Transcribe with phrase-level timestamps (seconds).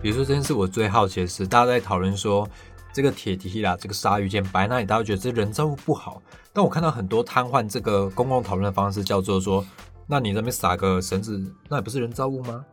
[0.00, 2.48] 比如说这件事，我最好奇的是，大家在讨论说
[2.92, 6.22] 这个铁梯啦，这个鲨鱼剑摆那里，大家觉得这人造物不好。
[6.52, 9.64] 但我看到很多瘫痪这个公共讨论的方式，叫做说，
[10.06, 12.64] 那你那边撒个绳子，那也不是人造物吗？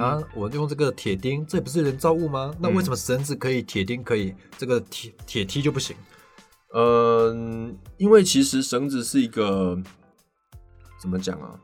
[0.00, 2.54] 啊，我用这个铁钉，这也不是人造物吗？
[2.58, 5.94] 那为什么绳子可以，铁钉可以，这个铁铁梯就不行？
[6.74, 9.78] 嗯，因为其实绳子是一个
[10.98, 11.60] 怎么讲啊？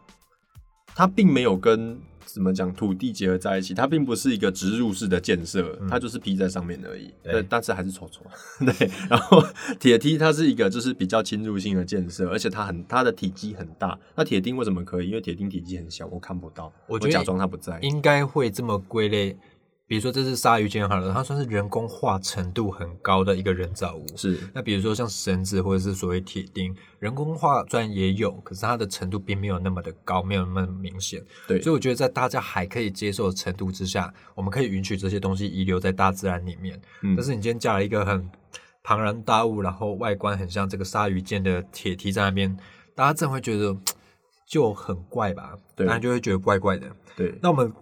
[0.95, 1.98] 它并没有跟
[2.30, 7.12] 怎么讲土地结合在一起，它并不是一个植入式的建设，它就是披在上面而已。
[7.23, 8.23] 对，但是还是丑丑。
[8.64, 9.42] 对，然后
[9.80, 13.98] 铁梯它是一个就是比较侵入性的建设，而且它很它的体积很大。
[14.14, 15.09] 那铁钉为什么可以？
[15.09, 17.78] 因为铁钉体积很小，我看不到，我假装它不在。
[17.80, 19.36] 应该会这么归类。
[19.88, 24.06] 比如说这是鲨鱼剑好了，它算是人工化程度很高的一个人造物。
[24.16, 24.38] 是。
[24.55, 31.25] 那比如说像绳子或者是所谓铁钉，人工化虽然也有，可是它的程度并没有那么的高，没有那么明显。
[31.47, 31.62] 对。
[31.62, 36.78] 所以我觉得在大家还可以接受的程度之下，我们可以允许这些东西遗留在大自然里面。
[37.00, 37.17] 嗯。
[37.17, 38.30] 但是你今天架了一个很
[38.83, 42.55] 庞然大物，然后外观很像这个鲨鱼剑的铁梯在那边，
[42.95, 43.75] 大家真会觉得
[44.47, 45.56] 就很怪吧？
[45.75, 45.86] 对。
[45.86, 46.86] 大家就会觉得怪怪的。
[47.17, 47.39] 对。
[47.41, 47.73] 那我们。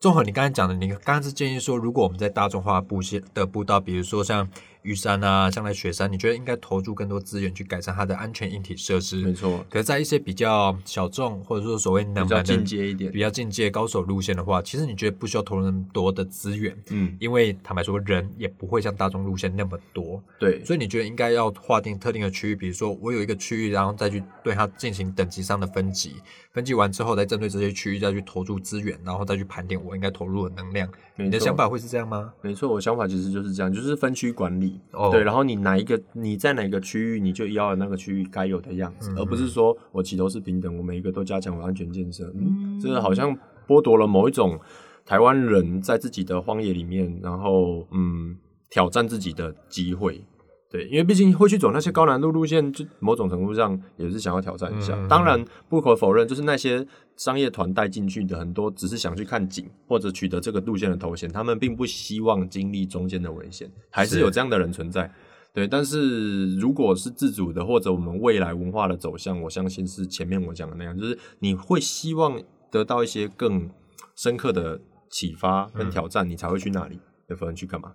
[0.00, 4.48] 综合你刚才讲的，你刚刚是建议说，如果我们在大众化布线的布道，比如说像
[4.82, 9.16] 玉山啊，像来雪山，你觉得应该投入更多资源去改善它的安全硬体设施？
[9.16, 9.64] 没错。
[9.68, 16.76] 可是，在一些比较小众或者说所谓比较进阶一点、比较进阶高手路线的话，其实你觉得不需要投入那么多的资源？
[16.90, 20.22] 嗯，因为坦白说，人也不会像大众路线那么多。
[20.38, 20.64] 对。
[20.64, 26.14] 所以你觉得应该要划定特定的区域，比如说我有一个区域，然后再去对它进行等级上的分级。
[26.52, 30.88] 分级完之后，再针对这些区域再去投入资源，然后再去盘点我应该投入的能量。
[31.16, 32.32] 你的想法会是这样吗？
[32.42, 34.69] 没错，我想法其实就是这样，就是分区管理。
[35.10, 42.32] 对，然后你哪一个你在哪个区域，你就要那个区域该有的样子，而不是说我起头是平等，我每一个都加强我安全建设。
[42.34, 44.58] 嗯，这个好像剥夺了某一种
[45.04, 48.36] 台湾人在自己的荒野里面，然后嗯
[48.68, 50.22] 挑战自己的机会。
[50.70, 54.96] 对，因为毕竟会去走那些高难度路线，就某种程度上也是想要挑战一下。
[55.08, 56.86] 当然，不可否认，就是那些
[57.16, 65.12] 商业团带进去的很多，只是想去看景或者取得这个路线的头衔，他们并不希望经历中间的危险，还是有这样的人存在。
[65.52, 73.68] 对，但是如果是自主的，或者我们未来文化的走向，我相信是前面我讲的那样，就是你会希望得到一些更
[74.14, 77.92] 深刻的启发跟挑战，你才会去那里，要不然去干嘛？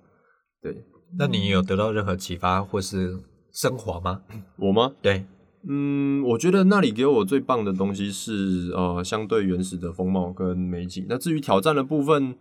[0.61, 0.83] 对。
[1.17, 3.19] 那你有得到任何启发或是
[3.51, 4.21] 升华吗？
[4.57, 4.93] 我吗？
[5.01, 5.25] 对，
[5.67, 11.05] 嗯，我觉得那里给我最棒的东西是呃，相对原始的风貌跟美景。
[11.07, 12.35] 那至于挑战的部分。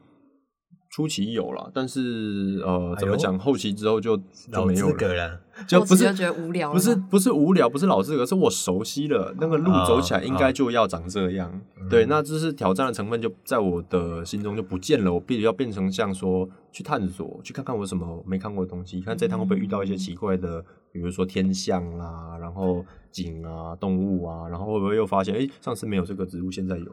[0.94, 3.37] 初期有了，但是呃，怎么讲？
[3.37, 11.60] 后期之后就就没有了， 就不是觉得无聊，不是不是无聊，不是老资格，是我熟悉了那个路走起来应该就要长这样。
[11.91, 15.12] 对，那这是挑战的成分就在我的心中就不见了。
[15.12, 26.87] 我必须要变成像说去探索，去看看我什么没看过的东西，看这趟会不会遇到一些奇怪的，比如说天象啦，然后景啊、动物啊，然后会不会又发现，哎，上次没有这个植物，现在有。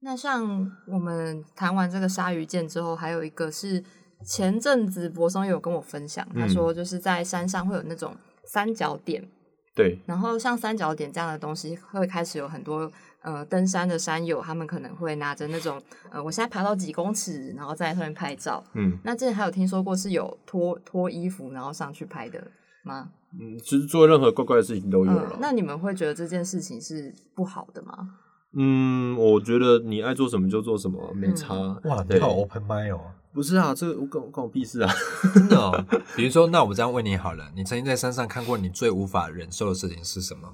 [0.00, 3.82] 那像我们谈完这个鲨鱼剑之后，还有一个是
[4.24, 9.28] 前阵子博松有跟我分享，他说就是在山上会有那种三角点，
[9.74, 12.90] 对，然后像三角点这样的东西，会开始有很多
[13.22, 22.40] 呃登山的山友，他们可能会拿着那种呃，我现在爬到几公尺，然后在上面拍照，嗯，那之前还有听说过是有脱脱衣服然后上去拍的
[22.84, 23.10] 吗？
[23.32, 25.36] 嗯，其实做任何怪怪的事情都有了。
[25.40, 28.14] 那你们会觉得这件事情是不好的吗？
[28.56, 31.54] 嗯，我觉得你爱做什么就做什么，没差。
[31.84, 33.00] 哇，你好 open mind 哦。
[33.32, 34.92] 不是啊，这个关关我屁事啊！
[35.34, 35.84] 真的哦。
[36.16, 40.48] 比如说，那我这样问你好了，你曾经在山上看过你最无法忍受的事情是什么？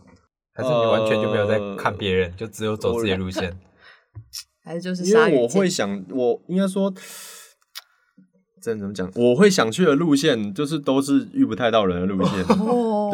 [0.52, 3.58] 还是你完全就没有在看别人，就只有走自己的路线？
[4.64, 6.92] 还是就是因为我会想，我应该说。
[8.62, 9.10] 这怎么讲？
[9.14, 12.42] 我会想去的路线，就是都是遇不太到人的路线。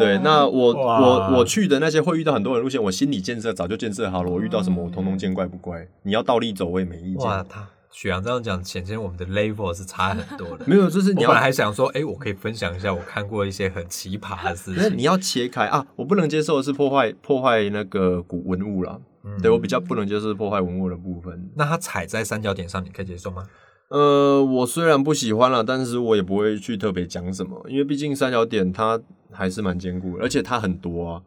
[0.01, 4.31] 对，那我我我去的那些会遇到很多人路线，我心理建设早就建设好了。
[4.31, 5.87] 我遇到什么，我通通见怪不怪。
[6.03, 7.25] 你要倒立走，我也没意见。
[7.27, 10.65] 哇，他许阳这样讲，显见我们的 level 是差很多的。
[10.67, 14.97] 没有，就是你本来还想说，哎，我可以分享一下我看过一些很奇葩的事情。
[14.97, 15.85] 你要切开啊！
[15.95, 18.99] 我不能接受的是破坏破坏那个古文物了。
[19.39, 21.47] 对我比较不能接受破坏文物的部分。
[21.55, 23.43] 那他踩在三角点上，你可以接受吗？
[23.89, 28.99] 呃，我虽然不喜欢了，但是我也不会去特别讲什么，因为毕竟三角点它
[29.31, 31.21] 还是蛮坚固的，而且它很多啊。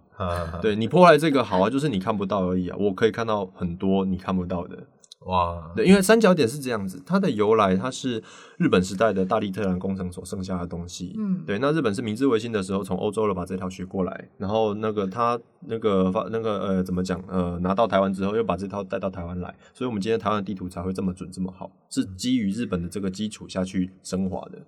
[0.63, 2.77] 对你破坏这个好啊，就是你看不到而已啊。
[2.79, 4.79] 我可以看到很多你看不到的。
[5.27, 8.23] 哇，对，因为三角点是这样子，它的由来，它是
[8.59, 11.15] 日本时代的大力特兰工程所剩下的东西。
[11.17, 24.59] 嗯，对，那日本是明治维新的时候从欧洲了把这套学过来，然后那个他那个发那个呃怎么讲呃拿到台湾之后又把这套带到台湾来，所以我们今天台湾地图才会这么准这么好，是基于日本的这个基础下去升华的。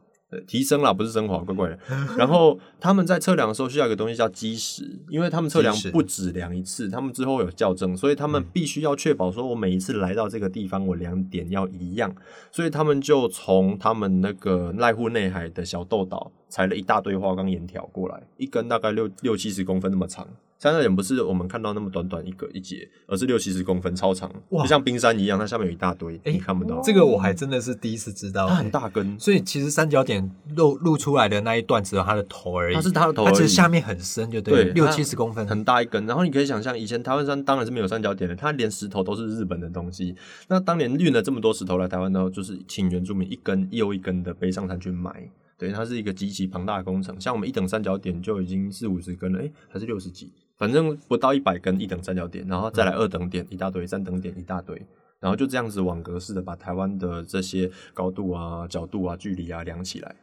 [0.47, 1.79] 提升了不是升华，怪怪的。
[2.19, 12.15] 然后他们在测量的时候需要一个东西叫基石，因为他们测量不止量一次，他们之后有校正，所以他们必须要确保说，我每一次来到这个地方，我量点要一样。
[12.51, 20.27] 所以他们就从他们那个濑户内海的小豆岛采了一大堆花岗岩条过来，一根大概六六七十公分那么长。
[20.59, 26.81] 三角点不是我们看到那么短短一个一节，而是六七十公分，超长，就像冰山一样，它下面有一大堆，你看不到。
[26.83, 36.07] 这个我还真的是第一次知道，它很大根，所以其实三角点露露出来的那一段只有它的头而已，它是它的头，它其实下面很深，就对，六七十公分，很大一根。
[36.07, 40.17] 然后你可以想象，以前台湾山当然是没有三角点的，它连石头都是日本的东西。
[40.49, 47.21] 那当年运了这么多石头来台湾呢，就是请原住民一根又一根的背上山去埋，对，它是一个极其庞大的工程。
[47.21, 50.33] 像我们一等三角点就已经四五十根了，哎，还是六十几。
[50.59, 54.75] 反正不到一百根一等三角点，然后再来二等点一大堆，三等点一大堆，
[55.21, 60.17] 然后就这样子网格式的把台湾的这些高度啊、角度啊、距离啊量起来。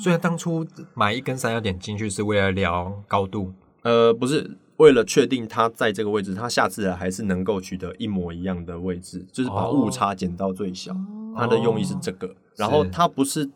[0.00, 10.94] 虽然当初买一根三角点进去是为了量高度，呃，不是为了确定它在这个位置，它下次来还是能够取得一模一样的位置，就是把误差减到最小。
[11.36, 13.50] 它的用意是这个，然后它不是。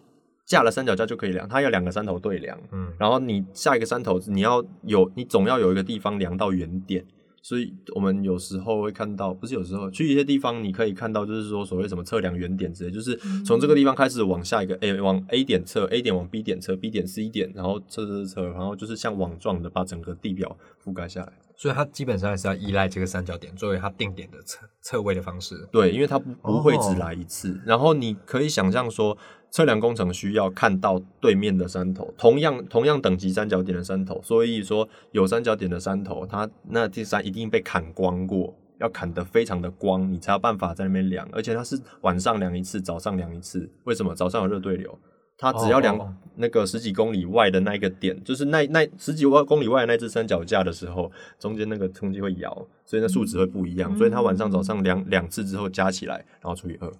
[0.48, 7.04] 架了三脚架就可以量，它要两个山头对量，嗯，然后你下一个山头，你要有，你总要有一个地方量到原点，
[7.42, 13.14] 所以我们有时候会看到，不是有时候去一些地方，你可以看到，就是说所谓什么测量原点之类，就是
[13.44, 21.32] 从这个地方开始往下一个 A 往 A 点测，A 点往 B 点测，B 点 C 点，然后测测测，然后就是像网状的把整个地表覆盖下来。
[21.58, 25.68] 所以它基本上还是要依赖这个三角点作为它定点的测测位的方式。
[25.72, 27.60] 对，因为它不不会只来一次。
[27.66, 29.18] 然后你可以想象说，
[29.50, 34.20] 测量工程需要看到对面的山头，同样同样等级三角点的山头。
[34.22, 41.28] 所以说有三角点的山头，它那第三一定被砍光过，要砍得非常的光，你才有办法在那边量。
[41.32, 43.70] 而且它是晚上量一次，早上量一次。
[43.84, 44.14] 为什么？
[44.14, 44.98] 早上有热对流。
[45.40, 52.52] 它只要量那个十几公里外的那一个点，就是那那十几万公里外的那只三脚架的时候，中间那个冲击会摇，
[52.84, 53.96] 所以那数值会不一样。
[53.96, 56.92] 所以它晚上早上量两次之后加起来，然后除以二。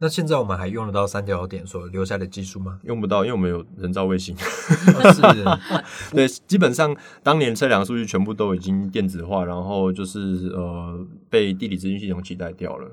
[0.00, 2.78] 那现在我们还用得到三角点所留下的技术吗？
[2.84, 4.36] 用不到，因为我们有人造卫星。
[4.38, 5.20] 是，
[6.14, 12.88] 对，基本上当年测量数据全部都已经电子化，然后就是呃被地理资讯系统取代掉了。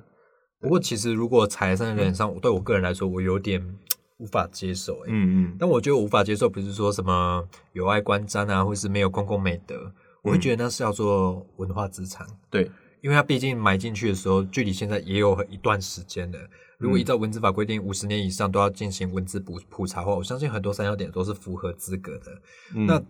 [0.59, 3.75] 不过其实如果踩在点上，对我个人来说，我有点。
[4.17, 9.91] 无法接受，嗯嗯，但我觉得无法接受不是说什么有碍观瞻啊，或是没有公共美德，
[10.21, 16.39] 我会觉得那是要做文化资产，对，因为它毕竟埋进去的时候，距离现在也有一段时间了。
[16.77, 22.41] 如果依照文字法规定，五十年以上都要进行文字普普查的话，我相信很多三角点都是符合资格的。
[22.73, 23.01] 那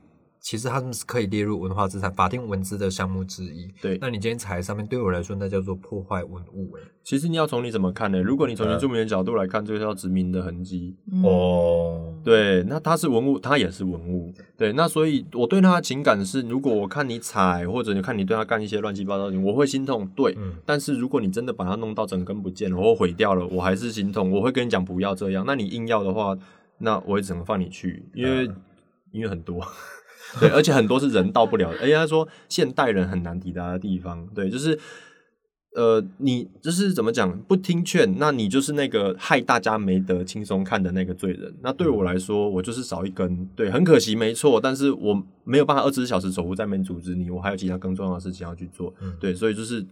[0.46, 3.68] 其实他们是可以列入文化资产法定文字的项目之一。
[3.82, 6.84] 对，那你今天踩在上面，对我来说那叫做破坏文物诶。
[7.04, 8.22] 其实你要从你怎么看呢？
[8.22, 12.14] 如果你从原住民的角度来看，这个叫殖民的痕迹哦。
[12.24, 14.32] 对，那它是文物，它也是文物。
[14.56, 20.08] 对，那所以我对它的情感是，如果我看你踩，或者你看你对它干一些乱七八糟的事情，我会心痛。
[20.16, 24.30] 对，但是如果你真的把它弄到整根不见了，或毁掉了，我还是心痛。
[24.30, 25.44] 我会跟你讲不要这样。
[25.48, 26.38] 那你硬要的话，
[26.78, 28.48] 那我也只能放你去，因为
[29.12, 29.60] 因为很多。
[30.40, 34.28] 对，而且很多是人到不了，而且他说现代人很难抵达的地方。
[34.36, 34.78] 对，就是，
[35.76, 41.54] 呃，你就是怎么讲，不听劝，那你就是那个害大家没得轻松看的那个罪人。
[41.62, 44.60] 那对我来说，我就是少一根，对，很可惜，没错。
[44.60, 48.94] 但是我没有办法二十四小时守护在那边阻止你，我还有其他更重要的事情要去做。
[49.20, 49.86] 对，所以就是。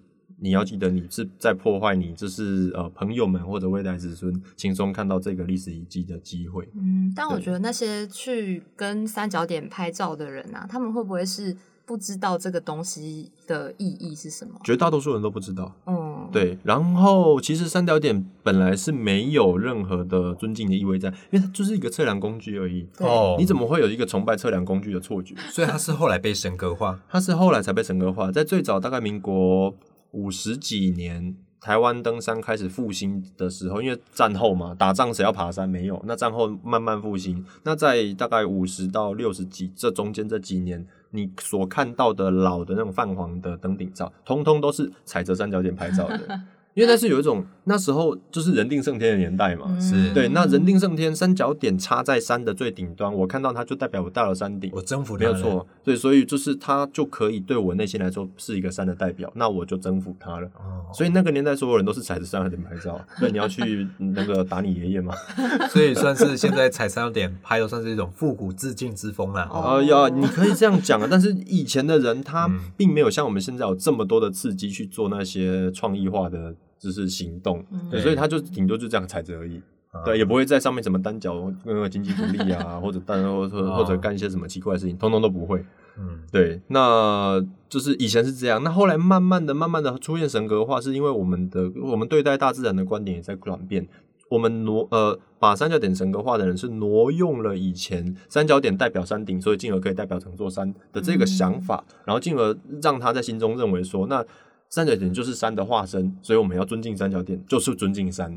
[0.44, 6.68] 你要记得，你是在破坏你，就是呃朋友们或者未来子孙轻松看到这个历史遗迹的机会。
[6.76, 14.60] 嗯，但我觉得那些去跟三角点拍照的人啊，他们会不会是不知道这个东西的意义是什么？
[14.66, 15.74] 绝大多数人都不知道。
[15.86, 16.58] 嗯，对。
[16.64, 22.86] 然后其实三角点本来是没有任何的尊敬的意味在，因为它就是一个测量工具而已。
[23.00, 25.36] 哦，你怎么会有一个崇拜测量工具的错觉？
[25.54, 29.74] 所以它是后来被神格化，它是后来才被神格化，在最早大概民国。
[30.13, 35.70] 五十几年，台湾登山开始复兴的时候，因为战后嘛，打仗谁要爬山？
[35.70, 36.01] 没有。
[36.08, 37.46] 那战后慢慢复兴。
[37.63, 46.41] 那在大概五十到六十几这中间这几年，你所看到的老的那种泛黄的登顶照，通通都是踩着三角点拍照的。
[46.74, 60.48] 因为那是有一种那时候就是人定胜天的年代嘛，是对，那人定胜天，三角点插在山的最顶端，我看到它就代表我到了山顶，我征服没有错，对，所以就是它就可以对我内心来说是一个山的代表，那我就征服它了。
[60.56, 65.13] 哦，所以那个年代所有人都是踩着三角点拍照，那你要去 那个打你爷爷吗？
[65.70, 69.44] 所以算是现在踩三角点拍的算是一种复古致敬之风了。
[69.44, 76.56] 啊呀，你可以这样讲啊，但是以前的人他并没有像我们现在有这么多的刺激去做那些创意化的。
[76.84, 79.62] 就是行动，对，所以他就顶多就这样踩着而已，
[80.04, 85.63] 对，也不会在上面什么单脚那个经济独立啊， 或者单或者或者干一些什么奇怪的事情，通通都不会。
[85.98, 93.88] 嗯，对，那就是以前是这样，那后来慢慢的、慢慢的出现神格化，是因为我们的我们对待大自然的观点也在转变，
[94.30, 104.25] 我们挪呃把三角点神格化的人是挪用了以前三角点代表山顶，所以进而可以代表整座山的这个想法，然后进而让他在心中认为说那。
[104.74, 108.32] 三角点就是山的化身，所以我们要尊敬三角点，就是尊敬山，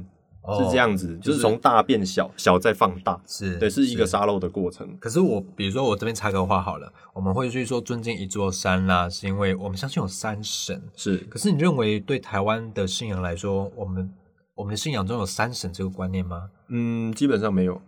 [0.58, 4.94] 是这样子，就是从大变小，小再放大，是对，是一个沙漏的过程。
[5.00, 11.16] 可是我，比如说我这边插个话好了，我们会去说尊敬一座山啦，是因为我们相信有山神，是。
[11.30, 14.12] 可是你认为对台湾的信仰来说，我们
[14.54, 16.50] 我们的信仰中有山神这个观念吗？
[16.68, 17.80] 嗯，基本上没有。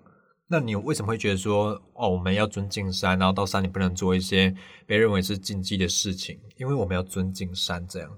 [0.49, 4.55] 那你为什么会觉得说，哦，我们要尊敬山，然后到山里不能做一些
[4.87, 6.40] 被认为是禁忌的事情？
[6.57, 8.11] 因为我们要尊敬山，这样。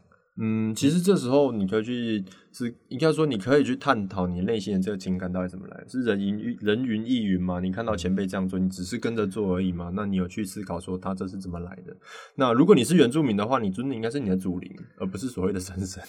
[0.42, 7.61] 嗯，其实这时候你可以去是应该说你可以去探讨你内心的这个情感到底怎么来，是人云人云亦云吗？
[7.61, 9.92] 你看到前辈这样做，你只是跟着做而已吗？
[9.94, 11.94] 那你有去思考说他这是怎么来的？
[12.37, 16.02] 那如果你是原住民的话，你尊的应该是你的祖灵，而不是所谓的神神。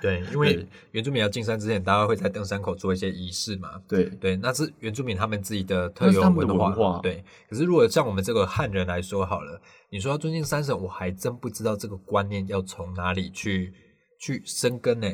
[0.00, 3.80] 对，因为原住民要进山之前，大家会在登山口做一些仪式嘛。
[3.86, 7.00] 对对，那是原住民他们自己的特有文化。
[7.02, 13.72] 对，可是如果像我们这个汉人来说好了，你说要尊敬山神，我还真不知道这个观念要从哪里去
[14.18, 15.06] 去生根呢？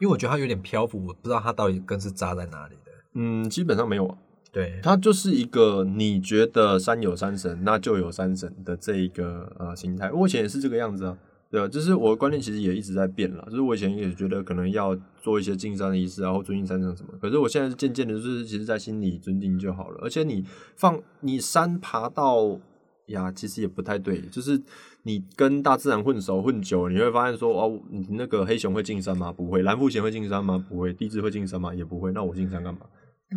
[0.00, 2.90] 因为我觉得它有点漂浮，我不知道它到底根是扎在哪里的。
[3.14, 4.18] 嗯，基本上没有。
[4.52, 10.10] 对，它就是一个你觉得山有山神，那就有山神的这一个呃心态。
[10.10, 11.16] 我以前也是这个样子啊。
[11.54, 13.44] 对啊，就是我的观念其实也一直在变了。
[13.48, 14.92] 就是我以前也觉得可能要
[15.22, 17.10] 做一些敬山的仪式，然后尊敬山上什么。
[17.22, 20.00] 可是我现在渐渐的，就是其实在心里尊敬就好了。
[20.02, 20.44] 而且你
[20.74, 22.58] 放你山爬到
[23.06, 24.20] 呀，其实也不太对。
[24.22, 24.60] 就是
[25.04, 29.32] 你跟大自然混熟混久了，你会发现说哦，你那个黑熊会进山吗？
[29.32, 29.62] 不会。
[29.62, 30.58] 蓝腹鹇会进山吗？
[30.68, 30.92] 不会。
[30.92, 31.72] 地质会进山吗？
[31.72, 32.10] 也不会。
[32.10, 32.80] 那我进山干嘛？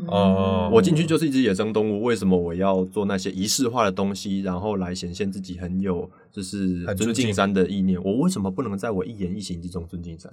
[0.06, 8.02] 哦，我进去就是一只野生动物，为什么我要做那些仪式化的东西，然后来显现自己很有就是尊敬山的意念？
[8.04, 10.32] 我为什么不能在我一言一行之中尊敬山？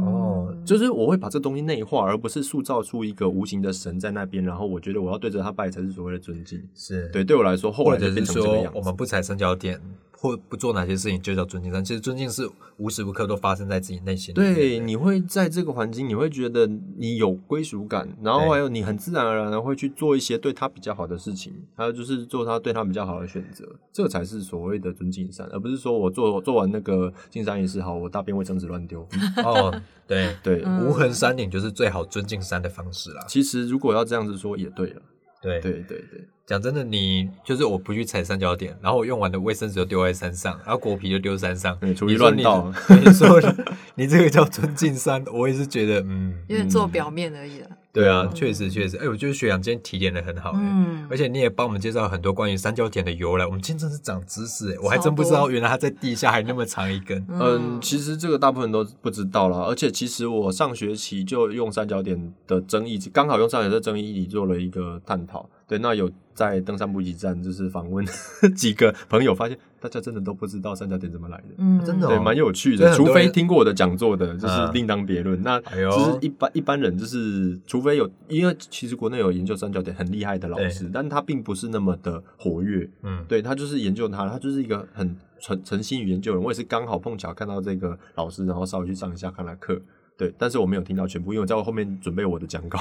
[0.00, 6.62] 哦，就是我会把这东西内化，而不是塑造出一个无形的神在那边，然后我觉得我要对着他拜才是所谓的尊敬。
[6.74, 8.72] 是对，对我来说，后来就变成这个样。
[8.74, 9.80] 我们不踩三角点。
[10.24, 14.34] 或不做哪些事情就叫尊敬，但其实尊敬是无时无刻都发生在自己内心。
[14.34, 16.66] 对，你会在这个环境，你会觉得
[16.96, 29.06] 你有归属感，然后还有你很自然而然的会去做一些对他比较好的事情，还有就是做他对他比较好的选择，这才是所谓的尊敬山，而不是说我做做完那个敬山仪式好，我大便会整子乱丢。
[29.44, 33.22] 哦，对对，无痕山顶就是最好尊敬山的方式啦。
[33.28, 35.02] 其实如果要这样子说，也对了。
[35.44, 36.28] 对对对对。
[36.46, 42.70] 讲真的，你就是我不去踩三角点，然后我用完的卫生纸就丢在山上，然后果皮就丢山上，处于乱倒。
[42.90, 43.40] 你 说
[43.96, 47.70] 你这个叫尊敬山，我也是觉得，嗯，有点做表面而已了。
[47.94, 57.24] 对啊，确实确实，哎，我觉得学长今天提点的很好，嗯，而且你也帮我们介绍很多关于三角点的由来，我们今天真是长知识，哎，我还真不知道原来它在地下还那么长一根。
[57.30, 65.48] 嗯，其实这个大部分都不知道啦，而且其实我上学期就用三角点的争议，刚好用三角点的争议里做了一个探讨。
[65.66, 68.04] 对，那有在登山补给站就是访问
[68.54, 72.92] 几个朋友，发现大家真的都不知道三角点怎么来的，嗯，真的，对，蛮有趣的。
[72.94, 75.42] 除非听过我的讲座的，就是另当别论。
[75.42, 82.88] 那就是一般一般人，就是除非有，因为其实国内有研究三角点很厉害的老师，但他并不是那么的活跃。
[83.02, 86.42] 嗯，对他就是研究他，他就是一个很诚诚心于研究人。
[86.42, 89.80] 我也是刚好碰巧看到这个老师，然后稍微去上一下看了课。
[90.16, 92.78] 对，但是我没有听到全部，因为我在我后面准备我的讲稿，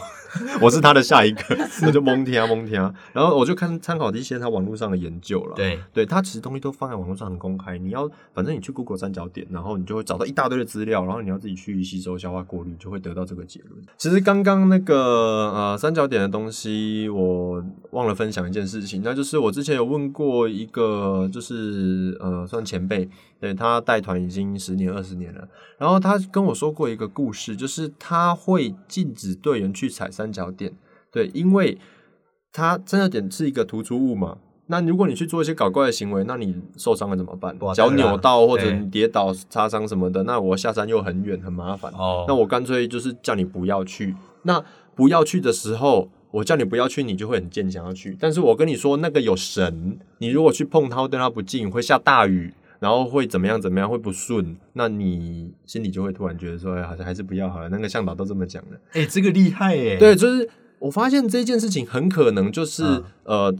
[0.62, 5.56] 我是他的下一个，那就蒙听啊蒙听啊，然后我就看参考一些他网络上的研究了。
[5.56, 13.82] 对，对他其实东西都放在网络上很公开，你要反正你去 Google 三角点，然后你就会找到一大堆的资料，然后你要自己去吸收、消化、过滤，就会得到这个结论。
[13.98, 23.10] 其实刚刚那个呃三角点的东西，我忘了分享一件事情，那就是我之前有问过一个，就是呃算前辈。
[23.40, 25.46] 对他带团已经十年二十年了，
[25.78, 30.74] 然后他跟我说过一个故事，就是他会禁止队员去踩三角点，
[31.10, 31.78] 对，因为
[32.52, 34.38] 他三角点是一个突出物嘛。
[34.68, 37.58] 那如果你去做一些搞怪的行为，那你受伤了怎么办？
[37.74, 41.92] 脚扭到或者你跌倒擦伤什么的，那我下山又很远很麻烦。
[41.94, 44.16] 哦，那我干脆就是叫你不要去。
[44.44, 44.64] 那
[44.96, 48.18] 不要去的时候，我叫你不要去，你就会很坚强要去。
[48.20, 57.70] 但是我跟你说，那个有神，你如果去碰它，对它不敬，会下大雨，然后会怎么样怎么样，会不顺，那你心里就会突然觉得说，哎，好像还是不要好了。
[57.70, 58.78] 那个向导都这么讲了。
[58.92, 59.96] 哎，这个厉害哎。
[59.96, 60.50] 对，就是
[60.80, 62.84] 我发现这件事情很可能就是
[63.24, 63.56] 呃，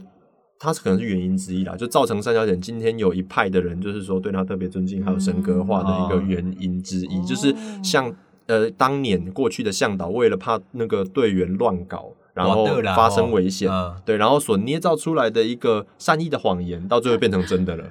[0.58, 8.14] 它可能是原因之一啦，就造成三角点今天有一派的人就是说对他特别尊敬，还有神格化的一个原因之一，就是像。
[8.46, 12.12] 呃，当年过去的向导为了怕那个队员乱搞。
[12.34, 12.66] 然后
[12.96, 13.70] 发生危险，
[14.04, 17.84] 对，然后所捏造出来的一个善意的谎言，到最后变成真的了。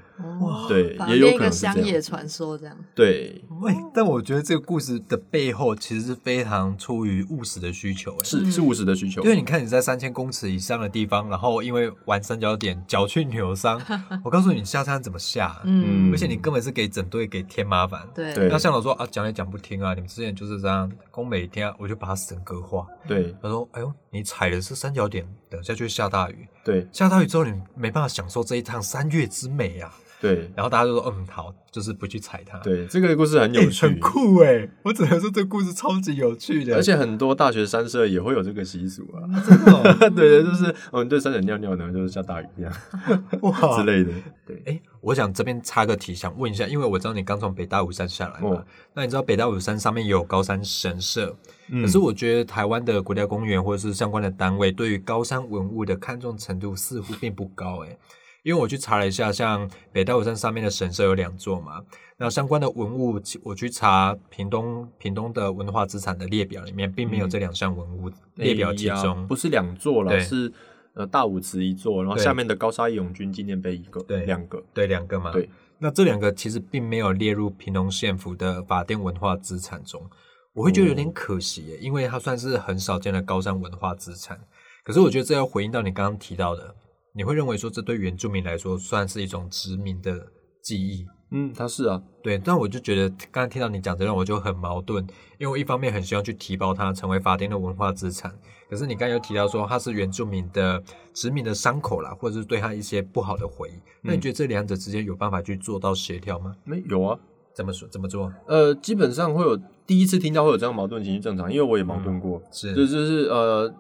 [0.43, 2.75] 哇，对，也有可能乡野传说这样。
[2.95, 9.21] 对，喂，但我觉得这个故事的背后其实是非常出于务实的需求，是是务实的需求。
[9.23, 13.79] 因为你看你在三千公尺以上的地方，然后因为玩三角点脚去扭伤，
[14.23, 18.05] 我告诉你下山怎么下，嗯，而且你根本是给整队给添麻烦。
[18.13, 22.85] 对，那向导说啊，讲也讲不听啊，你们之前就是这样，工每天我就把它神格化。
[23.07, 24.23] 对，他说，哎呦，你。
[24.33, 26.47] 踩的是三角点，等下就会下大雨。
[26.63, 29.93] 对，下大雨之后，你没办法享受这一趟三月之美啊。
[30.23, 34.65] 对，然后大家就说：“嗯，好，就是不去踩它。”对，这个故事很有趣，很酷哎！
[34.81, 39.19] 我只能说这个故事超级有趣的，而且很多大学三社也会有这个习俗啊。
[39.45, 42.73] 真的，对 对，就是我们对山人尿尿呢，就是下大雨这样
[43.43, 44.11] 哇之类的。
[44.47, 48.63] 对，哎，我想这边插个题，想问一下，因为我知道你刚从北大武山下来嘛，
[48.93, 51.35] 那你知道北大武山上面也有高山神社，
[51.69, 57.97] 可是我觉得台湾的国家公园或者是相关的单位对于高山文物的看重程度似乎并不高，哎。
[58.43, 61.81] 因为我去查了一下，像北大武山上面的神社有两座嘛，
[62.17, 70.51] 那相关的文物，我去查屏东屏东的文化资产的列表里面，并没有这两项文物列表其中，不是两座了，是
[70.93, 80.05] 呃大武祠一座，然后下面的高沙义勇军纪念碑一个，对，两个，对，两个嘛，对，那这两个其实并没有列入屏东县府的法定文化资产中，
[80.51, 84.37] 我会觉得有点可惜耶，因为它算是很少见的高山文化资产，
[84.83, 86.75] 可是我觉得这要回应到你刚刚提到的。
[87.15, 90.27] 你会认为说这对原住民来说算是一种殖民的
[90.61, 91.05] 记忆？
[91.35, 92.37] 嗯，他是啊，对。
[92.37, 95.03] 但我就觉得刚才听到你讲这段，我就很矛盾，
[95.39, 98.33] 因为我一方面很希望去提报它成为法定的文化资产，
[98.69, 100.81] 可是你刚才又提到说它是原住民的
[101.13, 103.73] 殖民的伤口啦，或者是对他一些不好的回忆。
[104.01, 106.55] 那你觉得这两者之间有办法去做到协调吗？
[106.63, 107.19] 没有啊，
[107.53, 107.87] 怎么说？
[107.89, 108.31] 怎么做？
[108.47, 109.55] 呃，基本上会有
[109.85, 113.71] 第一次听到会有这样矛盾情绪正常，因为我也矛盾过，是，就就是呃。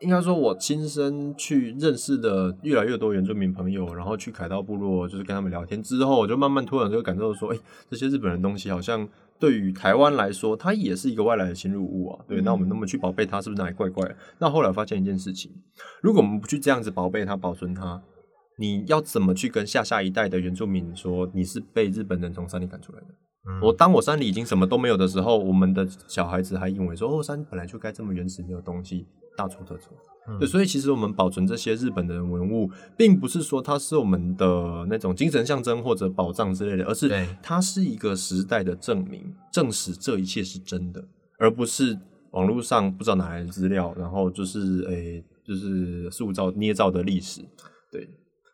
[0.00, 12.24] 应该说，我亲身去认识的越来越多原住民朋友，然后去凯道部落，就是跟他们聊天之后，我就慢慢突然就感受说，哎，这些日本人东西好像对于台湾来说，它也是一个外来的侵入物啊。
[12.28, 14.14] 对，那我们那么去宝贝它，是不是哪里怪怪？
[14.38, 15.50] 那后来发现一件事情，
[16.02, 18.02] 如果我们不去这样子宝贝它、保存它，
[18.58, 23.06] 你要怎么去跟下下一代的原住民说，你是被日本人从山里赶出来的？
[23.62, 29.06] 我当我山里已经什么都没有的时候，我们的小孩子还以为说，哦，山本来就该这么原始，没有东西。
[29.40, 29.90] 大错特错，
[30.38, 37.08] 对，所以其实我们保存这些日本的文物，并不是说它是我们的那种精神象征或者宝藏之类的，而是
[37.42, 41.02] 它是一个时代的证明，证实这一切是真的，
[41.38, 41.98] 而不是
[42.32, 47.40] 网络上不知道哪来的资料，然后就是诶，就是塑造捏造的历史。
[47.90, 48.06] 对，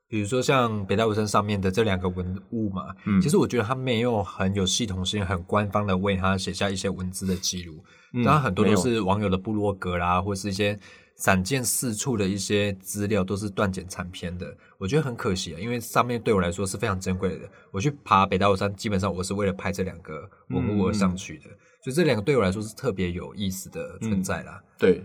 [0.08, 7.84] 比如说像北大武山上面的这两个文物嘛，嗯，其实我觉得它没有很有系统性、很官方的为他写下一些文字的记录。
[8.24, 10.78] 当然，很多都是网友的部落格啦，或是一些
[11.16, 14.56] 散见四处的一些资料，都是断简残篇的。
[14.78, 17.48] 我觉得很可惜啊，因为上面对我来说是非常珍贵的。
[17.70, 21.44] 我去爬北大武山，基本上我是为了拍这两个文物而上去的，
[21.82, 24.62] 所以这两个对我来说是特别有意思的存在啦。
[24.78, 25.02] 对，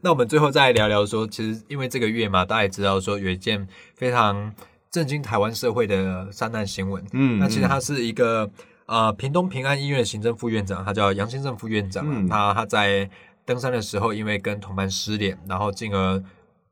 [0.00, 4.52] 那我们最后再聊聊说，其实因为这个月嘛，大家也知道说有一件非常
[4.90, 7.04] 震惊台湾社会的三难新闻。
[7.12, 8.50] 嗯，那其实他是一个。
[8.86, 12.04] 呃，屏东平安医院行政副院长，他叫杨先生副院长。
[12.08, 13.08] 嗯他他在
[13.44, 16.20] 登山的时候，因为跟同伴失联，然后进而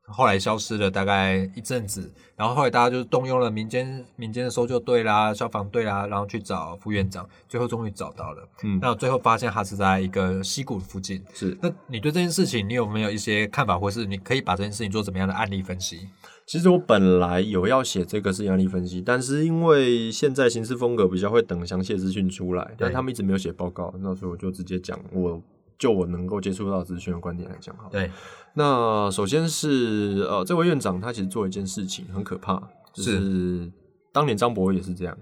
[0.09, 2.11] 后来消失了大概一阵子。
[2.35, 8.47] 然后后来大家就动用了民间民间的搜救队啦、消防队啦，然后去找副院长，最后终于找到了。
[8.63, 11.21] 嗯，那最后发现他是在一个溪谷附近。
[11.33, 16.07] 是，那你对这件事情，你有没有一些看法，或是你可以把这件事情做怎么样的案例分析？
[16.45, 25.39] 其实我本来有要写这个是案例分析，但是因为现在行事风格比较会等详细资讯出来，但他们一直没有写报告，那所以我就直接讲，我
[25.79, 27.87] 就我能够接触到资讯的观点来讲哈。
[27.89, 28.11] 对，
[28.53, 32.61] 那首先是呃，这位院长他其实做一件事情很可怕，
[32.93, 33.71] 就是
[34.11, 35.17] 当年张博也是这样，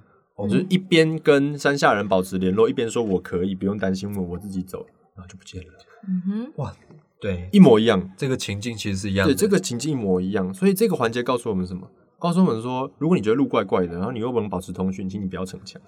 [0.50, 5.74] 就是一边跟山下人保持联络，一边说我可以不用担心我，我自己走，然后就不见了。
[6.10, 6.74] 嗯哼，哇。
[7.20, 9.28] 对，一模一样，这个情境其实是一样。
[9.28, 11.90] 对，这个情境一模一样，所以这个环节告诉我们什么？
[12.20, 15.82] 告诉我们说，如果你觉得路怪怪的，然后你又不能保持通讯，请你不要逞强。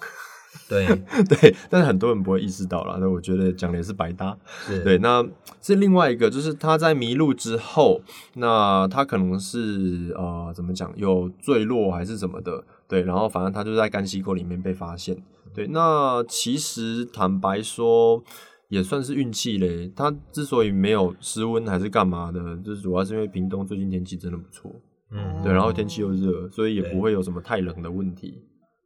[0.68, 0.86] 对
[1.28, 2.98] 对，但是很多人不会意识到啦。
[3.00, 4.38] 那我觉得讲的也是白搭。
[4.84, 5.26] 对，那
[5.62, 8.02] 是另外一个，就是他在迷路之后，
[8.36, 12.64] 那他可能是呃怎么讲，有坠落还是什么的。
[12.88, 15.18] 对，然后反正他就在干溪沟里面被发现。
[15.54, 18.24] 对，那其实坦白说
[18.68, 19.92] 也算是运气嘞。
[19.96, 24.72] 他之所以没有失温还是干嘛的，就是主要是因为屏东最近天气真的不错。
[25.12, 28.44] 嗯，对，然后天气又热，所以也不会有什么太冷的问题。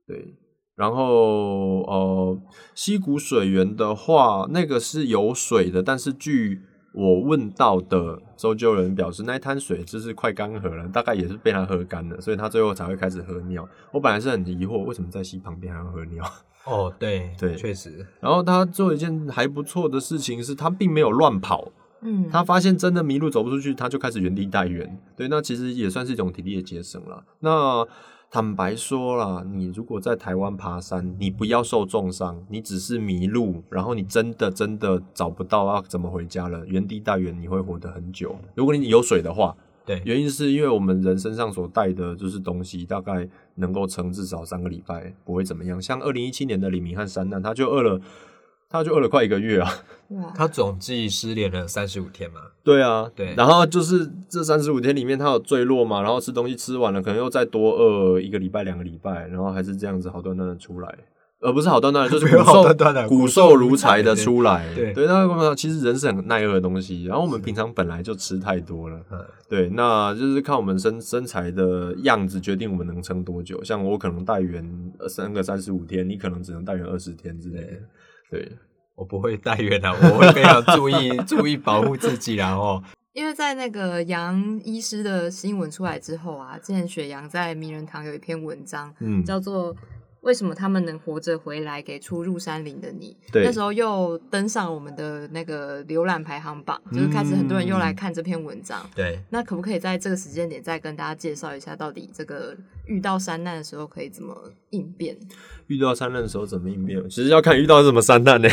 [0.07, 0.33] 对。
[0.75, 2.39] 然后，呃，
[2.73, 13.69] 溪谷水源的话，那个是有水的，但是据我问到的搜救人表示，那一滩水就是快干涸了，大概也是被他喝干了，所以他最后才会开始喝尿。
[13.91, 16.25] 我本来是很疑惑，为什么在溪旁边还要喝尿？
[16.65, 18.07] 哦，对对，确实。
[18.19, 21.71] 然后他做一件还不错的事情，是他并没有乱跑。
[22.01, 24.99] 嗯，他发现真的迷路走不出去，他就开始原地待援。
[25.15, 27.23] 对，那其实也算是一种体力的节省了。
[27.41, 27.87] 那。
[28.33, 38.35] 坦白说啦，你如果在台湾爬山，你不要受重伤，你只是迷路，然后你真的真的找不到要怎么回家了，原地待援你会活得很久。
[38.55, 45.79] 如果你有水的话，对，原因是因为我们人身上所带的就是东西，大概能够撑至少三个礼拜，不会怎么样。
[45.79, 48.01] 像二零一七年的李明和山难，他就饿了。
[48.73, 49.71] 他就饿了快一个月啊！
[50.35, 52.41] 他总计失联了三十五天嘛？
[52.63, 53.35] 对啊，对。
[53.37, 60.89] 然后就是这三十五天里面，他有坠落嘛，然后吃东西吃完了，可能又再多饿一个礼拜、两个礼拜，然后还是这样子好端端的出来，
[61.39, 64.73] 而不是好端端的，就是骨瘦骨瘦如柴的出来。
[64.73, 68.99] 对对，那其实人是很耐饿的东西，然后我们平常本来就吃太多了。
[69.47, 73.63] 对，那就是看我们身身材的样子决定我们能撑多久。
[73.63, 74.67] 像我可能带援
[75.07, 77.77] 三个三十五天，你可能只能带援二十天之类的。
[78.33, 78.51] 对，
[78.95, 82.81] 我不会带远啊，我会非常注意 注意保护自己，然后，
[83.13, 89.75] 因为在那个杨医师的新闻出来之后啊，之前雪阳在名人堂有一篇文章，嗯，叫做。
[90.23, 91.81] 为什么他们能活着回来？
[91.81, 98.89] 给出入山林的你，那时候又登上我们的那个浏览排行榜，就是开始很多人又来看这篇文章。
[98.95, 104.35] 对，那可不可以在这个时间点再跟大家介绍一下，到底这个遇到山难的时候可以怎么
[104.71, 105.17] 应变？
[105.67, 107.01] 遇到山难的时候怎么应变？
[107.09, 108.49] 其实要看遇到什么山难呢？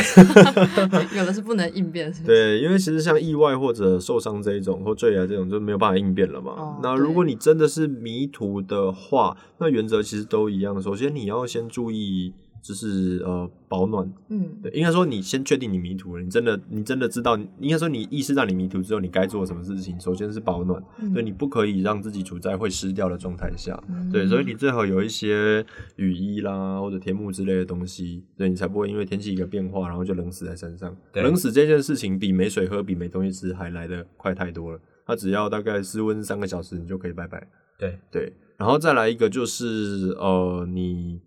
[1.15, 6.79] 有的是不能应变，对，因为其实像意外或者受伤这一种或坠崖这种就没有办法应变了嘛。
[6.81, 10.81] 那如果你真的是迷途的话，那原则其实都一样。
[10.81, 12.33] 首先你要先注意。
[12.61, 19.99] 就是呃保暖，嗯，对，应该说你先确定你迷途了，你真的你真的知道，应该说你意识到你迷途之后，你该做什么事情。
[19.99, 20.81] 首先是保暖，
[21.13, 30.95] 对，你不可以让自己处在会湿掉的状态下，对，所以你最好有一些雨衣啦或者天幕之类的东西，对你才不会因为天气一个变化，然后就冷死在山上。
[31.13, 34.79] 冷死这件事情比没水喝、比没东西吃还来得快太多了。
[35.05, 37.47] 它只要大概室温三个小时，你就可以拜拜。
[37.77, 41.19] 对对，然后再来一个就是呃，你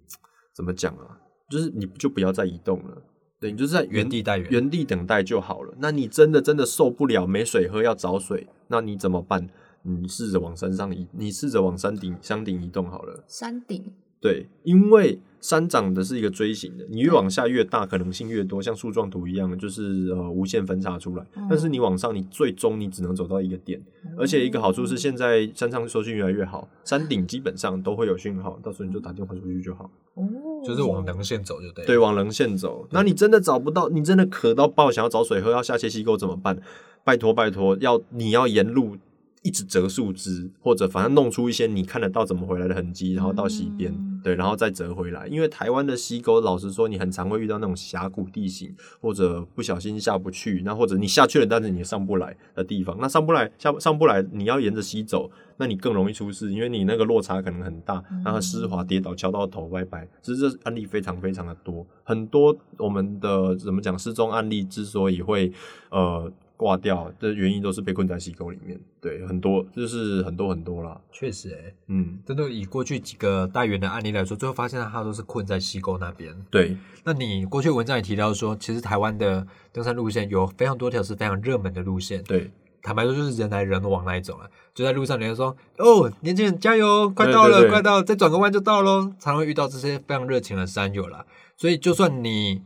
[0.52, 1.18] 怎么讲啊？
[1.54, 3.00] 就是你就不要再移动了，
[3.38, 5.72] 对你就是在原地待原地等待就好了。
[5.78, 9.48] 那你真的真的受不了没水喝要找水，那你怎么办？
[9.82, 13.22] 你试着往山上移，你试着往山顶山顶移动好了。
[13.28, 13.92] 山顶。
[14.24, 21.26] 对，因为山长的是一个锥形的，你越往下越大，可能性越多，像树状图一样，就是呃无限分叉出来。
[21.50, 23.78] 但是你往上，你最终你只能走到一个点，
[24.16, 29.90] 而且一个好处是现在山上收讯越来越好，山顶基本上都会有讯号，到时候你就打电话出去就好。
[30.14, 30.24] 哦，
[30.64, 31.84] 就是往棱线走就对。
[31.84, 32.88] 对，往棱线走。
[32.92, 36.58] 那你真的找不到，你真的渴到爆，想要找水喝，要下切溪沟怎么办？
[37.04, 38.96] 拜托拜托，要你要沿路。
[39.44, 45.26] 一直折树枝，或者反正弄出一些你看得到怎么回来的痕迹，然后到溪边，对，然后再折回来。
[45.26, 60.09] 因为台湾的溪沟，老实说，你很常会遇到那种峡谷地形，或者不小心下不去，那或者你下去了，但是你上不来的地方，那上不来下上不来，你要沿着溪走，那你更容易出事，因为你那个落差可能很大，然后湿滑跌倒敲到头拜拜。
[60.22, 65.52] 其实这案例非常非常的多，很多我们的怎么讲失踪案例之所以会
[65.90, 66.33] 呃。
[66.56, 71.00] 挂掉的原因都是被困在溪沟里面，对，很多就是很多很多啦。
[71.10, 76.32] 确实，哎，嗯，真的以过去几个大源的案例来说，最后发现他都是困在溪沟那边。
[76.50, 82.22] 对，那你过去文章也提到说，其实台湾的登山路线有非常多条是非常热门的路线。
[82.22, 82.48] 对，
[82.82, 91.26] 坦白说就是人来人往那一种啊，就在路上，人家说哦，年轻人加油，快到了，快到，再转个弯就到喽，常会遇到这些非常热情的山友啦。
[91.56, 92.62] 所以，就算你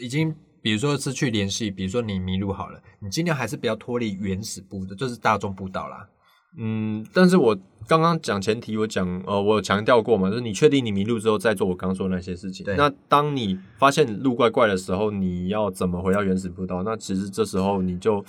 [0.00, 0.34] 已经。
[0.60, 6.08] 比如说失去联系，比如说你迷路好了，你尽量还是不要脱离原始步的，就是大众步道啦。
[6.56, 12.66] 嗯，但是我刚刚讲前提，我讲呃，我有强调过嘛，就是你确定你迷路之后再做我刚说的那些事情。
[12.76, 16.82] 那当你发现路怪怪的时候，你要怎么回到原始步道？
[16.82, 18.24] 那其实这时候你就，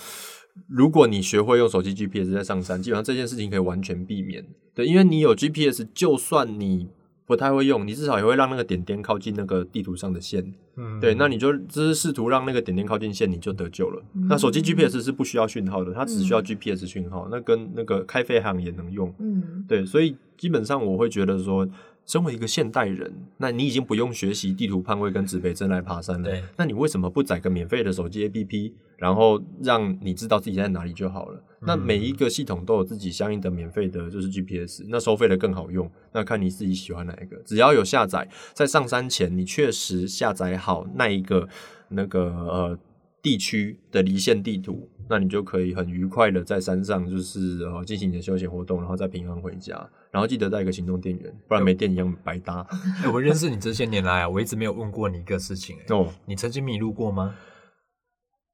[0.68, 4.46] 如果你学会用手机 GPS 在上山，基本上这件事情可以完全避免。
[4.74, 6.88] 对，因为你有 GPS，就算你。
[7.30, 10.52] 不太会用，你至少也会让那个点点靠近那个地图上的线。
[10.74, 14.02] 嗯，对，那你就只是试图让那个点点靠近线，你就得救了。
[14.28, 19.14] 那手机 GPS 是不需要讯号的，它只需要 GPS 讯号，那跟那个开飞航也能用。
[19.20, 21.68] 嗯，对，所以基本上我会觉得说。
[22.10, 26.42] 身为一个现代人，那你已经不用学习地图判位跟指北针来爬山了。
[26.56, 31.40] 那你为什么不载个免费的手机 APP，然后让你知道自己在哪里就好了？
[31.60, 34.82] 那每一个系统都有自己相应的免费的，就是 GPS。
[34.88, 37.36] 那收费的更好用，那看你自己喜欢哪一个。
[37.46, 41.48] 只要有下载，在上山前你确实下载好那一个
[41.90, 42.78] 那个呃
[43.22, 44.88] 地区的离线地图。
[45.10, 49.74] 那你就可以很愉快的在山上，就是呃进行你的休闲活动，然后再平安回家。
[50.12, 52.64] 然后记得带一个行动电源，不然没电一样白搭。
[53.12, 55.76] 我认识你这些年来啊，我一直没有问过你一个事情。
[55.88, 57.34] 哦，你曾经迷路过吗？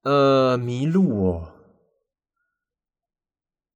[0.04, 1.52] 呃，迷路哦，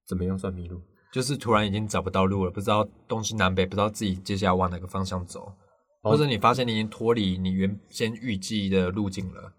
[0.09, 0.81] 怎么样算迷路？
[1.13, 5.53] 就是突然已经找不到路了，不知道东西南北，不知道自己接下来往哪个方向走，
[6.03, 9.53] 或者你发现你已经脱离你原先预计的路径了。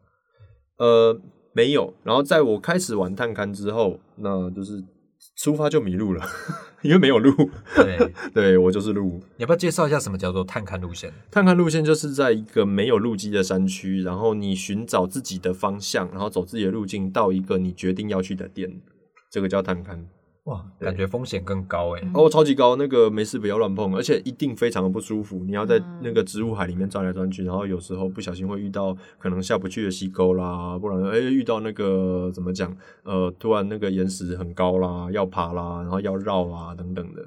[0.77, 1.21] 呃。
[1.53, 4.83] 没有，然后在我开始玩探勘之后，那就是
[5.37, 6.25] 出发就迷路了，
[6.81, 7.31] 因为没有路。
[7.75, 9.21] 对， 对我就是路。
[9.37, 11.11] 你要不要介绍一下什么叫做探勘路线？
[11.29, 18.81] 探勘路线就是在一个没有路基的山区，然后你寻找自己的方向，然后走自己的路径到一个你决定要去的店，
[19.31, 19.99] 这个叫探勘。
[20.45, 22.01] 哇，感觉风险更高哎！
[22.15, 25.43] 哦，超级高，那个没事不要乱碰，而且一定非常的不舒服。
[25.45, 32.75] 你要在那个植物海里面转来转去，然后有时候不小心会遇到可能下不去的溪沟啦，不然哎遇到那个怎么讲？
[33.03, 37.21] 呃，突然那个岩石很高啦，要爬啦，然后要绕啊等等的。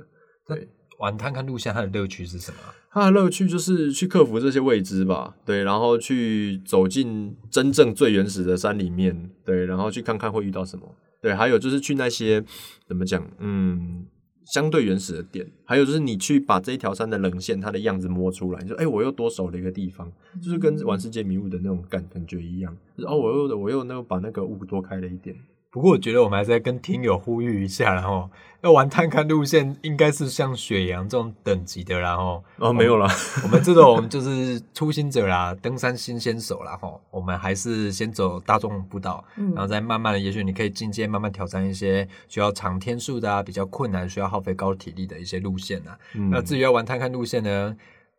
[0.45, 2.59] 对，玩探看路线，它的乐趣是什么？
[2.91, 5.37] 它的乐趣就是去克服这些未知吧。
[5.47, 10.85] 对，然后去走进真正最原始的山里面，对，然后去看看会遇到什么。
[11.25, 12.45] 对，还有就是去那些
[12.87, 14.05] 怎么讲，嗯，
[14.45, 25.35] 相对原始的点，还有就是你去把这一条山的棱线，它的样子摸出来，你说，哎，我又多守了一个地方，就是跟玩世界迷雾的那种感感觉一样，哦，我又我又那个把那个雾多开了一点。
[25.75, 33.09] 不过我觉得我们还是在跟听友呼吁一下，然后要玩探勘路线，应该是像雪阳这种等级的，然后哦没有了，
[33.43, 45.99] 我们这种就是初心者啦，登山新鲜手啦，哈，我们还是先走大众步道，然后再慢慢的，也许你可以进阶，慢慢挑战一些需要长天数的啊，比较困难，需要耗费高体力的一些路线啊。
[46.31, 47.77] 那至于要玩探勘路线呢？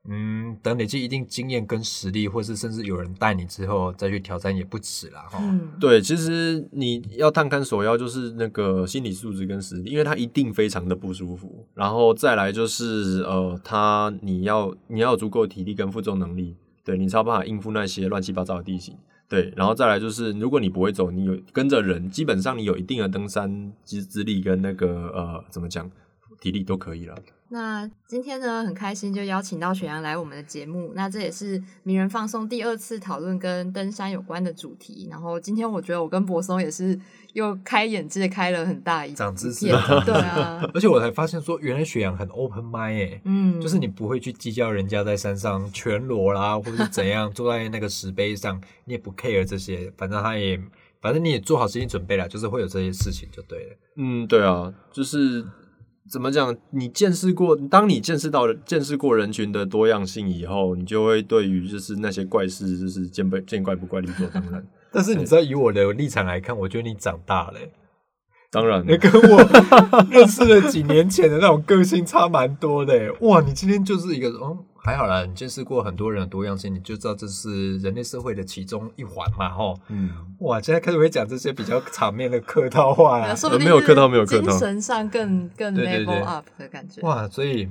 [0.07, 5.21] 嗯，等累积一定经验跟实力，或是甚至有人带你之后再去挑战也不迟啦。
[5.31, 5.59] 哈。
[5.79, 11.65] 对，其实你要探勘首要就是那个心理素质跟实力，因为他一定非常的不舒服。
[11.73, 18.95] 然后再来就是呃，他你要你要有足够的体力跟负重能力，对你才有办法应付那些乱七八糟的地形。
[19.27, 25.89] 对，然后再来就是如果你不会走，你有跟着人，基本上你有一定的登山资资历跟那个呃怎么讲
[26.39, 27.15] 体力都可以了。
[27.49, 30.91] 那今天呢，很开心就邀请到雪阳来我们的节目。
[30.95, 35.07] 那这也是名人放送第二次讨论跟登山有关的主题。
[35.11, 36.99] 然后今天我觉得我跟柏松也是
[37.33, 39.67] 又开眼界，开了很大一长知识。
[39.67, 50.59] 对啊， 而且我才发现说，原来雪阳很 open mind 哎，嗯，就是你不会去计较人家在山上全裸啦，或者是怎样 坐在那个石碑上，你也不 care 这些，反正他也，
[50.99, 53.75] 反正你也做好心理准备了，就是会有这些事情就对了。
[53.97, 55.45] 嗯，对啊，就是。
[56.11, 56.55] 怎么讲？
[56.69, 64.65] 你见识过，当你见识到见识过人群的多样性以后，你就会对于就是那些怪事，就是见不见怪不怪理所当然。
[64.93, 67.59] 但是你知道，以我的立场来看，我觉得你长大了。
[68.51, 73.11] 当然， 你跟我认识了几年前的那种个性差蛮多的。
[73.21, 74.59] 哇，你今天就是一个哦。
[74.85, 79.75] 还好啦，你见识过很多人的多样性，你就知道这是人类社会的其中一环嘛，吼。
[79.87, 87.01] 嗯，哇，现在开始会讲这些比较场面的客套话啊，没有客套，没有客套，精神上更更 level up 的感觉。
[87.01, 87.67] 哇，所以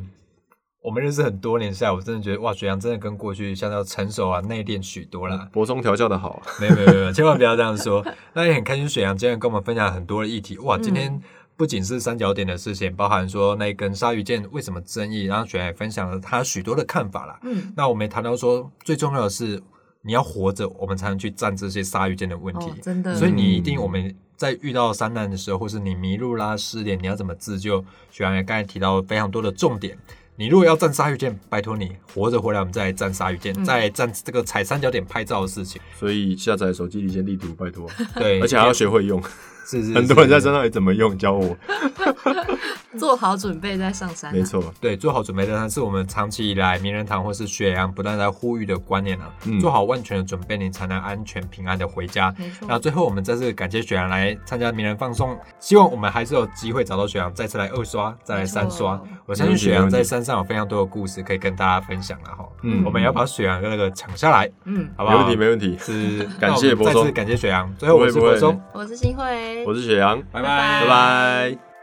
[0.82, 5.48] 我们认识很多年下来，我真的觉得哇，水阳真的跟过去相较成熟啊，内敛许多啦。
[5.52, 8.04] 博中调教的好，没有没有没有，千万不要这样说。
[8.32, 10.58] 那也很开心，水阳今天跟我们分享很多的议题。
[10.58, 11.22] 哇，今天。
[11.56, 17.38] 不仅是三角点的事情，包含说那一根鲨鱼剑为什么争议，然后雪也分享了他许多的看法啦。
[17.42, 19.62] 嗯，那我们也谈到说，最重要的是
[20.02, 22.72] 你要活着，我们才能去战这些鲨鱼剑的问题。
[22.82, 27.84] 真的，所以你一定我们在遇到山难的时候，或是你迷路啦、失联，你要怎么自救？
[28.10, 29.96] 雪阳也刚才提到非常多的重点。
[30.36, 35.80] 你如果要战鲨鱼剑，拜托你活着回来，我们再来战鲨鱼剑，再战这个踩三角点拍照的事情。
[35.96, 37.88] 所以下载手机离线地图，拜托。
[38.16, 39.22] 对，而且还要学会用。
[39.64, 41.56] 是是，很多人在山上也怎么用，教我。
[42.96, 44.32] 做好准备再上山。
[44.32, 49.28] 没错，对，做好准备的是我们长期以来名人堂或是雪阳不断在呼吁的观念啊。
[49.60, 52.32] 做好万全的准备，你才能安全平安的回家。
[52.38, 52.68] 没错。
[52.68, 59.00] 那最后我们再次感谢雪阳来参加名人放送，希望我们还是有机会找到雪阳，再次来二刷，再来三刷。
[59.26, 62.48] 我相信雪阳在山上有非常多的故事可以跟大家分享了哈。
[62.62, 64.48] 嗯，我们要把雪阳的那个抢下来。
[64.66, 65.18] 嗯，好不好？
[65.18, 65.76] 没问题，没问题。
[65.80, 67.74] 是，感谢博松，再次感谢雪阳。
[67.76, 69.24] 最后我是博松，我是新慧，
[69.64, 71.73] 我是雪阳，拜拜，拜拜。